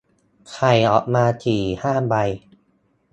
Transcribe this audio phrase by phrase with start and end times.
[0.51, 2.15] ไข่ออกมาสี่ห้าใบ